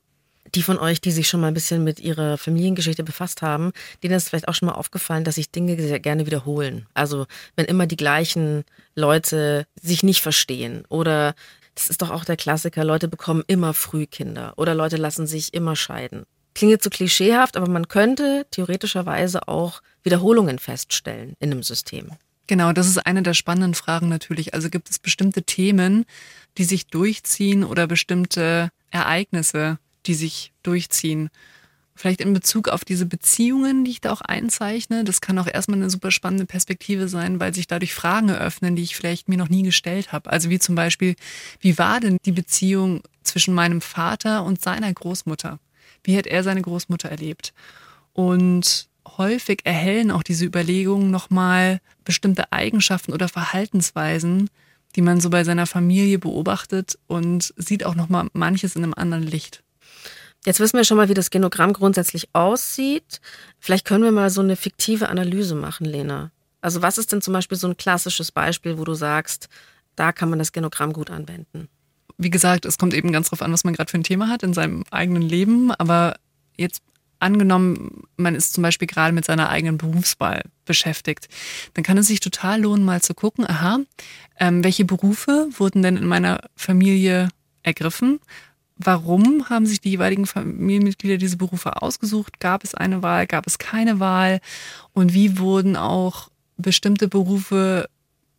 Die 0.55 0.63
von 0.63 0.79
euch, 0.79 1.01
die 1.01 1.11
sich 1.11 1.29
schon 1.29 1.41
mal 1.41 1.49
ein 1.49 1.55
bisschen 1.55 1.85
mit 1.85 2.01
ihrer 2.01 2.39
Familiengeschichte 2.39 3.05
befasst 3.05 3.43
haben, 3.43 3.73
denen 4.03 4.15
ist 4.15 4.29
vielleicht 4.29 4.49
auch 4.49 4.55
schon 4.55 4.67
mal 4.67 4.75
aufgefallen, 4.75 5.25
dass 5.25 5.35
sich 5.35 5.51
Dinge 5.51 5.77
sehr 5.81 6.01
gerne 6.01 6.27
wiederholen. 6.27 6.87
Also 6.95 7.27
wenn 7.57 7.67
immer 7.67 7.87
die 7.87 7.97
gleichen 7.97 8.65
Leute 8.95 9.67
sich 9.81 10.03
nicht 10.03 10.23
verstehen 10.23 10.85
oder 10.89 11.35
das 11.75 11.89
ist 11.89 12.03
doch 12.03 12.11
auch 12.11 12.25
der 12.25 12.37
Klassiker, 12.37 12.83
Leute 12.85 13.09
bekommen 13.09 13.45
immer 13.47 13.73
früh 13.73 14.07
Kinder 14.07 14.53
oder 14.57 14.75
Leute 14.75 14.97
lassen 14.97 15.27
sich 15.27 15.55
immer 15.55 15.77
scheiden. 15.77 16.25
Klingt 16.55 16.73
jetzt 16.73 16.85
so 16.85 16.91
klischeehaft, 16.91 17.57
aber 17.57 17.69
man 17.69 17.87
könnte 17.87 18.47
theoretischerweise 18.51 19.47
auch 19.47 19.81
Wiederholungen 20.03 20.59
feststellen 20.59 21.35
in 21.39 21.53
einem 21.53 21.63
System. 21.63 22.11
Genau, 22.49 22.73
das 22.73 22.89
ist 22.89 23.07
eine 23.07 23.23
der 23.23 23.35
spannenden 23.35 23.75
Fragen 23.75 24.09
natürlich. 24.09 24.55
Also 24.55 24.71
gibt 24.71 24.91
es 24.91 24.99
bestimmte 24.99 25.43
Themen, 25.45 26.05
die 26.57 26.65
sich 26.65 26.89
durchziehen 26.89 27.63
oder 27.63 27.87
bestimmte 27.87 28.71
Ereignisse, 28.91 29.79
die 30.09 30.15
sich 30.15 30.53
durchziehen? 30.63 31.31
Vielleicht 31.95 32.21
in 32.21 32.33
Bezug 32.33 32.69
auf 32.69 32.85
diese 32.85 33.07
Beziehungen, 33.07 33.85
die 33.85 33.91
ich 33.91 34.01
da 34.01 34.13
auch 34.13 34.21
einzeichne. 34.21 35.03
Das 35.03 35.21
kann 35.21 35.37
auch 35.39 35.49
erstmal 35.49 35.79
eine 35.79 35.91
super 35.91 36.13
spannende 36.13 36.47
Perspektive 36.47 37.09
sein, 37.09 37.41
weil 37.41 37.53
sich 37.53 37.67
dadurch 37.67 37.93
Fragen 37.93 38.29
eröffnen, 38.29 38.77
die 38.77 38.85
ich 38.85 38.95
vielleicht 38.95 39.29
mir 39.29 39.37
noch 39.37 39.49
nie 39.49 39.65
gestellt 39.65 40.13
habe. 40.13 40.31
Also 40.31 40.49
wie 40.49 40.61
zum 40.61 40.77
Beispiel, 40.77 41.17
wie 41.59 41.77
war 41.77 41.99
denn 41.99 42.19
die 42.25 42.31
Beziehung 42.31 43.03
zwischen 43.25 43.53
meinem 43.53 43.81
Vater 43.81 44.45
und 44.45 44.61
seiner 44.61 44.93
Großmutter? 44.93 45.59
Wie 46.05 46.17
hat 46.17 46.29
er 46.29 46.45
seine 46.45 46.63
Großmutter 46.63 47.09
erlebt? 47.09 47.53
Und 48.13 48.89
häufig 49.17 49.63
erhellen 49.65 50.13
auch 50.13 50.23
diese 50.23 50.45
Überlegungen 50.45 51.11
nochmal 51.11 51.81
bestimmte 52.05 52.53
Eigenschaften 52.53 53.13
oder 53.13 53.29
Verhaltensweisen, 53.29 54.51
die 54.95 55.03
man 55.03 55.21
so 55.21 55.31
bei 55.31 55.45
seiner 55.45 55.67
Familie 55.67 56.21
beobachtet 56.21 56.97
und 57.09 57.53
sieht 57.57 57.85
auch 57.85 57.95
nochmal 57.97 58.29
manches 58.33 58.77
in 58.77 58.85
einem 58.85 58.95
anderen 58.95 59.25
Licht. 59.25 59.65
Jetzt 60.45 60.61
wissen 60.61 60.77
wir 60.77 60.85
schon 60.85 60.97
mal, 60.97 61.09
wie 61.09 61.15
das 61.15 61.31
Genogramm 61.31 61.73
grundsätzlich 61.73 62.29
aussieht. 62.33 63.21
Vielleicht 63.59 63.85
können 63.85 64.05
wir 64.05 64.13
mal 64.13 64.31
so 64.31 64.41
eine 64.41 64.57
fiktive 64.57 65.09
Analyse 65.09 65.55
machen, 65.55 65.85
Lena. 65.85 66.31
Also 66.61 66.83
was 66.83 66.99
ist 66.99 67.13
denn 67.13 67.23
zum 67.23 67.35
Beispiel 67.35 67.59
so 67.59 67.69
ein 67.69 67.77
klassisches 67.77 68.33
Beispiel, 68.33 68.79
wo 68.79 68.85
du 68.85 68.95
sagst, 68.95 69.49
da 69.97 70.13
kann 70.13 70.31
man 70.31 70.39
das 70.39 70.53
Genogramm 70.53 70.93
gut 70.93 71.11
anwenden? 71.11 71.69
Wie 72.17 72.31
gesagt, 72.31 72.65
es 72.65 72.79
kommt 72.79 72.95
eben 72.95 73.13
ganz 73.13 73.31
drauf 73.31 73.43
an, 73.43 73.53
was 73.53 73.65
man 73.65 73.75
gerade 73.75 73.91
für 73.91 73.99
ein 73.99 74.05
Thema 74.05 74.29
hat 74.29 74.43
in 74.43 74.55
seinem 74.55 74.85
eigenen 74.91 75.23
Leben. 75.23 75.71
Aber 75.73 76.17
jetzt 76.57 76.83
angenommen, 77.21 78.03
man 78.17 78.35
ist 78.35 78.53
zum 78.53 78.63
Beispiel 78.63 78.89
gerade 78.89 79.13
mit 79.13 79.25
seiner 79.25 79.49
eigenen 79.51 79.79
Berufswahl 79.79 80.43
beschäftigt, 80.65 81.29
dann 81.75 81.85
kann 81.85 81.99
es 81.99 82.07
sich 82.07 82.21
total 82.21 82.63
lohnen, 82.63 82.85
mal 82.85 83.03
zu 83.03 83.15
gucken, 83.15 83.49
aha, 83.49 83.81
ähm, 84.39 84.63
welche 84.63 84.85
Berufe 84.85 85.49
wurden 85.59 85.83
denn 85.83 85.97
in 85.97 86.07
meiner 86.07 86.41
Familie 86.57 87.29
ergriffen? 87.63 88.21
Warum 88.79 89.49
haben 89.51 89.67
sich 89.67 89.81
die 89.81 89.91
jeweiligen 89.91 90.27
Familienmitglieder 90.27 91.17
diese 91.17 91.37
Berufe 91.37 91.83
ausgesucht? 91.83 92.39
Gab 92.41 92.63
es 92.63 92.75
eine 92.75 93.03
Wahl? 93.03 93.27
Gab 93.27 93.47
es 93.47 93.59
keine 93.59 93.99
Wahl? 93.99 94.41
Und 94.93 95.15
wie 95.15 95.39
wurden 95.39 95.77
auch 95.77 96.31
bestimmte 96.57 97.09
Berufe 97.09 97.89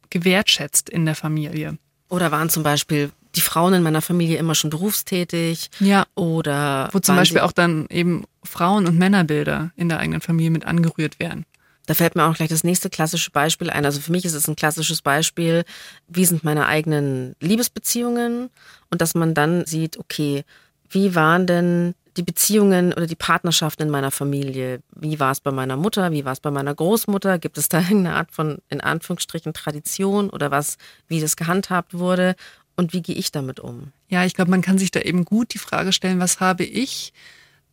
gewertschätzt 0.09 0.89
in 0.89 1.05
der 1.05 1.15
Familie? 1.15 1.77
Oder 2.07 2.31
waren 2.31 2.49
zum 2.49 2.63
Beispiel 2.63 3.11
die 3.35 3.41
Frauen 3.41 3.73
in 3.73 3.83
meiner 3.83 4.01
Familie 4.01 4.37
immer 4.37 4.55
schon 4.55 4.69
berufstätig. 4.69 5.69
Ja. 5.79 6.05
Oder 6.15 6.89
wo 6.91 6.99
zum 6.99 7.15
Beispiel 7.15 7.41
auch 7.41 7.51
dann 7.51 7.85
eben 7.89 8.25
Frauen- 8.43 8.87
und 8.87 8.97
Männerbilder 8.97 9.71
in 9.75 9.89
der 9.89 9.99
eigenen 9.99 10.21
Familie 10.21 10.51
mit 10.51 10.65
angerührt 10.65 11.19
werden. 11.19 11.45
Da 11.89 11.95
fällt 11.95 12.15
mir 12.15 12.25
auch 12.25 12.35
gleich 12.35 12.49
das 12.49 12.63
nächste 12.63 12.91
klassische 12.91 13.31
Beispiel 13.31 13.71
ein. 13.71 13.83
Also 13.83 13.99
für 13.99 14.11
mich 14.11 14.23
ist 14.23 14.35
es 14.35 14.47
ein 14.47 14.55
klassisches 14.55 15.01
Beispiel, 15.01 15.63
wie 16.07 16.23
sind 16.23 16.43
meine 16.43 16.67
eigenen 16.67 17.35
Liebesbeziehungen 17.39 18.51
und 18.91 19.01
dass 19.01 19.15
man 19.15 19.33
dann 19.33 19.65
sieht, 19.65 19.97
okay, 19.97 20.43
wie 20.91 21.15
waren 21.15 21.47
denn 21.47 21.95
die 22.15 22.21
Beziehungen 22.21 22.93
oder 22.93 23.07
die 23.07 23.15
Partnerschaften 23.15 23.81
in 23.81 23.89
meiner 23.89 24.11
Familie? 24.11 24.83
Wie 24.95 25.19
war 25.19 25.31
es 25.31 25.39
bei 25.39 25.49
meiner 25.49 25.77
Mutter? 25.77 26.11
Wie 26.11 26.25
war 26.25 26.33
es 26.33 26.41
bei 26.41 26.51
meiner 26.51 26.75
Großmutter? 26.75 27.39
Gibt 27.39 27.57
es 27.57 27.69
da 27.69 27.79
irgendeine 27.89 28.17
Art 28.17 28.31
von, 28.31 28.59
in 28.69 28.81
Anführungsstrichen, 28.81 29.53
Tradition 29.53 30.29
oder 30.29 30.51
was, 30.51 30.77
wie 31.07 31.19
das 31.19 31.37
gehandhabt 31.37 31.95
wurde? 31.95 32.35
und 32.75 32.93
wie 32.93 33.01
gehe 33.01 33.15
ich 33.15 33.33
damit 33.33 33.59
um? 33.59 33.91
Ja, 34.07 34.23
ich 34.23 34.35
glaube, 34.35 34.51
man 34.51 34.61
kann 34.61 34.77
sich 34.77 34.89
da 34.89 35.01
eben 35.01 35.25
gut 35.25 35.53
die 35.53 35.57
Frage 35.57 35.91
stellen, 35.91 36.21
was 36.21 36.39
habe 36.39 36.63
ich 36.63 37.11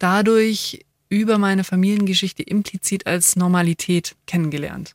dadurch 0.00 0.85
über 1.08 1.38
meine 1.38 1.64
Familiengeschichte 1.64 2.42
implizit 2.42 3.06
als 3.06 3.36
Normalität 3.36 4.16
kennengelernt? 4.26 4.94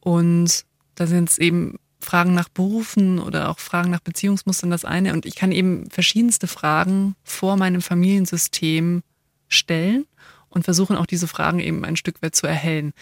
Und 0.00 0.64
da 0.94 1.06
sind 1.06 1.28
es 1.30 1.38
eben 1.38 1.78
Fragen 2.00 2.34
nach 2.34 2.48
Berufen 2.48 3.18
oder 3.18 3.48
auch 3.48 3.58
Fragen 3.58 3.90
nach 3.90 4.00
Beziehungsmustern 4.00 4.70
das 4.70 4.84
eine. 4.84 5.12
Und 5.12 5.26
ich 5.26 5.34
kann 5.34 5.52
eben 5.52 5.90
verschiedenste 5.90 6.46
Fragen 6.46 7.14
vor 7.24 7.56
meinem 7.56 7.82
Familiensystem 7.82 9.02
stellen 9.48 10.06
und 10.48 10.64
versuchen 10.64 10.96
auch 10.96 11.06
diese 11.06 11.28
Fragen 11.28 11.60
eben 11.60 11.84
ein 11.84 11.96
Stück 11.96 12.22
weit 12.22 12.34
zu 12.34 12.46
erhellen. 12.46 12.92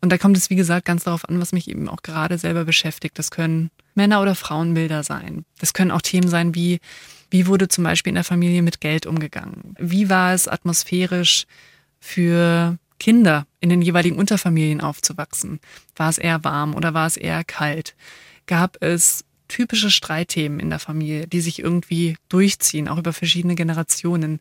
Und 0.00 0.10
da 0.10 0.18
kommt 0.18 0.36
es, 0.36 0.50
wie 0.50 0.56
gesagt, 0.56 0.84
ganz 0.84 1.04
darauf 1.04 1.28
an, 1.28 1.40
was 1.40 1.52
mich 1.52 1.68
eben 1.68 1.88
auch 1.88 2.02
gerade 2.02 2.36
selber 2.36 2.64
beschäftigt. 2.64 3.18
Das 3.18 3.30
können 3.30 3.70
Männer- 3.94 4.20
oder 4.20 4.34
Frauenbilder 4.34 5.02
sein. 5.02 5.44
Das 5.58 5.74
können 5.74 5.90
auch 5.90 6.02
Themen 6.02 6.28
sein 6.28 6.54
wie, 6.54 6.80
wie 7.30 7.46
wurde 7.46 7.68
zum 7.68 7.84
Beispiel 7.84 8.10
in 8.10 8.16
der 8.16 8.24
Familie 8.24 8.62
mit 8.62 8.80
Geld 8.80 9.06
umgegangen? 9.06 9.74
Wie 9.78 10.10
war 10.10 10.34
es 10.34 10.48
atmosphärisch 10.48 11.46
für 12.02 12.78
Kinder 12.98 13.46
in 13.60 13.70
den 13.70 13.80
jeweiligen 13.80 14.18
Unterfamilien 14.18 14.80
aufzuwachsen? 14.80 15.60
War 15.96 16.10
es 16.10 16.18
eher 16.18 16.44
warm 16.44 16.74
oder 16.74 16.92
war 16.92 17.06
es 17.06 17.16
eher 17.16 17.44
kalt? 17.44 17.94
Gab 18.46 18.76
es 18.82 19.24
typische 19.48 19.90
Streitthemen 19.90 20.60
in 20.60 20.68
der 20.68 20.78
Familie, 20.78 21.26
die 21.26 21.40
sich 21.40 21.60
irgendwie 21.60 22.16
durchziehen, 22.28 22.88
auch 22.88 22.98
über 22.98 23.12
verschiedene 23.12 23.54
Generationen? 23.54 24.40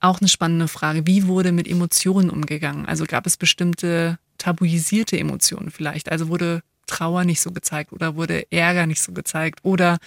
Auch 0.00 0.20
eine 0.20 0.28
spannende 0.28 0.68
Frage. 0.68 1.06
Wie 1.06 1.26
wurde 1.26 1.52
mit 1.52 1.68
Emotionen 1.68 2.30
umgegangen? 2.30 2.86
Also 2.86 3.04
gab 3.04 3.26
es 3.26 3.36
bestimmte 3.36 4.18
tabuisierte 4.38 5.18
Emotionen 5.18 5.70
vielleicht? 5.70 6.10
Also 6.10 6.28
wurde 6.28 6.62
Trauer 6.86 7.24
nicht 7.24 7.40
so 7.40 7.52
gezeigt 7.52 7.92
oder 7.92 8.16
wurde 8.16 8.50
Ärger 8.50 8.86
nicht 8.86 9.02
so 9.02 9.12
gezeigt 9.12 9.60
oder 9.62 9.98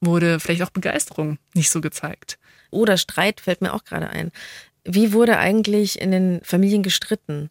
wurde 0.00 0.40
vielleicht 0.40 0.62
auch 0.62 0.70
Begeisterung 0.70 1.38
nicht 1.54 1.70
so 1.70 1.80
gezeigt? 1.80 2.38
Oder 2.70 2.98
Streit 2.98 3.40
fällt 3.40 3.62
mir 3.62 3.72
auch 3.72 3.84
gerade 3.84 4.10
ein. 4.10 4.30
Wie 4.86 5.12
wurde 5.12 5.38
eigentlich 5.38 6.00
in 6.00 6.12
den 6.12 6.40
Familien 6.42 6.82
gestritten? 6.82 7.50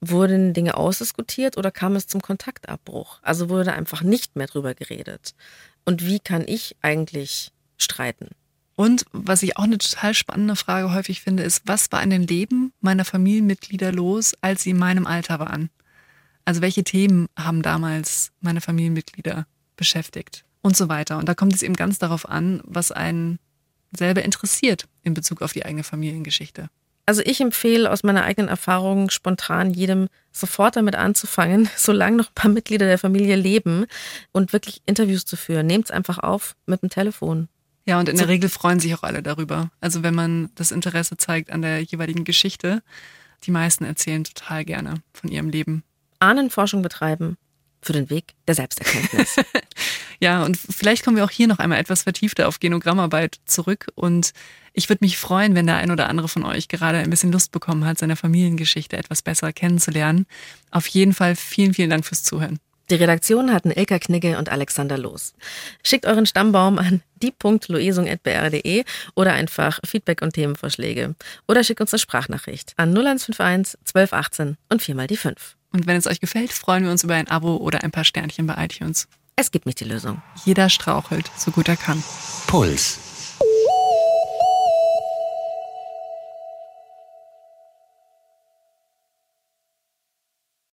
Wurden 0.00 0.52
Dinge 0.52 0.76
ausdiskutiert 0.76 1.56
oder 1.56 1.70
kam 1.70 1.96
es 1.96 2.06
zum 2.06 2.20
Kontaktabbruch? 2.20 3.20
Also 3.22 3.48
wurde 3.48 3.72
einfach 3.72 4.02
nicht 4.02 4.36
mehr 4.36 4.46
drüber 4.46 4.74
geredet. 4.74 5.34
Und 5.86 6.04
wie 6.06 6.20
kann 6.20 6.44
ich 6.46 6.76
eigentlich 6.82 7.52
streiten? 7.78 8.28
Und 8.76 9.06
was 9.12 9.42
ich 9.42 9.56
auch 9.56 9.64
eine 9.64 9.78
total 9.78 10.14
spannende 10.14 10.56
Frage 10.56 10.92
häufig 10.92 11.22
finde, 11.22 11.42
ist, 11.42 11.62
was 11.64 11.90
war 11.92 12.02
in 12.02 12.10
den 12.10 12.26
Leben 12.26 12.72
meiner 12.80 13.04
Familienmitglieder 13.04 13.92
los, 13.92 14.34
als 14.40 14.62
sie 14.62 14.70
in 14.70 14.78
meinem 14.78 15.06
Alter 15.06 15.38
waren? 15.38 15.70
Also 16.44 16.60
welche 16.60 16.84
Themen 16.84 17.28
haben 17.38 17.62
damals 17.62 18.32
meine 18.40 18.60
Familienmitglieder 18.60 19.46
beschäftigt 19.76 20.44
und 20.60 20.76
so 20.76 20.88
weiter. 20.88 21.18
Und 21.18 21.28
da 21.28 21.34
kommt 21.34 21.54
es 21.54 21.62
eben 21.62 21.74
ganz 21.74 21.98
darauf 21.98 22.28
an, 22.28 22.60
was 22.64 22.92
einen 22.92 23.38
selber 23.96 24.22
interessiert 24.22 24.86
in 25.02 25.14
Bezug 25.14 25.42
auf 25.42 25.52
die 25.52 25.64
eigene 25.64 25.84
Familiengeschichte. 25.84 26.68
Also 27.06 27.22
ich 27.24 27.40
empfehle 27.40 27.90
aus 27.90 28.02
meiner 28.02 28.24
eigenen 28.24 28.48
Erfahrung 28.48 29.10
spontan 29.10 29.70
jedem 29.70 30.08
sofort 30.32 30.76
damit 30.76 30.94
anzufangen, 30.94 31.68
solange 31.76 32.16
noch 32.16 32.28
ein 32.28 32.34
paar 32.34 32.50
Mitglieder 32.50 32.86
der 32.86 32.98
Familie 32.98 33.36
leben 33.36 33.86
und 34.32 34.52
wirklich 34.52 34.80
Interviews 34.86 35.24
zu 35.24 35.36
führen. 35.36 35.66
Nehmt 35.66 35.86
es 35.86 35.90
einfach 35.90 36.18
auf 36.18 36.56
mit 36.66 36.82
dem 36.82 36.90
Telefon. 36.90 37.48
Ja, 37.86 38.00
und 38.00 38.08
in 38.08 38.16
der 38.16 38.28
Regel 38.28 38.48
freuen 38.48 38.80
sich 38.80 38.94
auch 38.94 39.02
alle 39.02 39.22
darüber. 39.22 39.70
Also 39.80 40.02
wenn 40.02 40.14
man 40.14 40.50
das 40.54 40.72
Interesse 40.72 41.18
zeigt 41.18 41.50
an 41.50 41.60
der 41.60 41.80
jeweiligen 41.80 42.24
Geschichte, 42.24 42.82
die 43.42 43.50
meisten 43.50 43.84
erzählen 43.84 44.24
total 44.24 44.64
gerne 44.64 44.94
von 45.12 45.30
ihrem 45.30 45.50
Leben. 45.50 45.82
Ahnenforschung 46.18 46.80
betreiben 46.80 47.36
für 47.84 47.92
den 47.92 48.10
Weg 48.10 48.34
der 48.46 48.54
Selbsterkenntnis. 48.54 49.36
ja, 50.20 50.42
und 50.42 50.56
vielleicht 50.56 51.04
kommen 51.04 51.16
wir 51.16 51.24
auch 51.24 51.30
hier 51.30 51.46
noch 51.46 51.58
einmal 51.58 51.78
etwas 51.78 52.02
vertiefter 52.02 52.48
auf 52.48 52.60
Genogrammarbeit 52.60 53.38
zurück. 53.44 53.86
Und 53.94 54.32
ich 54.72 54.88
würde 54.88 55.04
mich 55.04 55.18
freuen, 55.18 55.54
wenn 55.54 55.66
der 55.66 55.76
ein 55.76 55.90
oder 55.90 56.08
andere 56.08 56.28
von 56.28 56.44
euch 56.44 56.68
gerade 56.68 56.98
ein 56.98 57.10
bisschen 57.10 57.32
Lust 57.32 57.52
bekommen 57.52 57.84
hat, 57.84 57.98
seine 57.98 58.16
Familiengeschichte 58.16 58.96
etwas 58.96 59.22
besser 59.22 59.52
kennenzulernen. 59.52 60.26
Auf 60.70 60.86
jeden 60.86 61.14
Fall 61.14 61.36
vielen, 61.36 61.74
vielen 61.74 61.90
Dank 61.90 62.04
fürs 62.04 62.24
Zuhören. 62.24 62.58
Die 62.90 62.96
Redaktion 62.96 63.52
hatten 63.52 63.70
Ilka 63.70 63.98
Knigge 63.98 64.36
und 64.36 64.50
Alexander 64.50 64.98
Los. 64.98 65.32
Schickt 65.82 66.04
euren 66.04 66.26
Stammbaum 66.26 66.78
an 66.78 67.00
die.loesung.br.de 67.22 68.84
oder 69.14 69.32
einfach 69.32 69.80
Feedback 69.86 70.20
und 70.20 70.34
Themenvorschläge. 70.34 71.14
Oder 71.48 71.64
schickt 71.64 71.80
uns 71.80 71.94
eine 71.94 72.00
Sprachnachricht 72.00 72.74
an 72.76 72.90
0151 72.90 73.78
1218 73.86 74.58
und 74.68 74.82
viermal 74.82 75.06
die 75.06 75.16
5. 75.16 75.56
Und 75.74 75.88
wenn 75.88 75.96
es 75.96 76.06
euch 76.06 76.20
gefällt, 76.20 76.52
freuen 76.52 76.84
wir 76.84 76.92
uns 76.92 77.02
über 77.02 77.16
ein 77.16 77.26
Abo 77.26 77.56
oder 77.56 77.82
ein 77.82 77.90
paar 77.90 78.04
Sternchen 78.04 78.46
bei 78.46 78.64
iTunes. 78.64 79.08
Es 79.34 79.50
gibt 79.50 79.66
nicht 79.66 79.80
die 79.80 79.84
Lösung. 79.84 80.22
Jeder 80.44 80.70
strauchelt, 80.70 81.28
so 81.36 81.50
gut 81.50 81.66
er 81.66 81.76
kann. 81.76 82.02
Puls. 82.46 83.03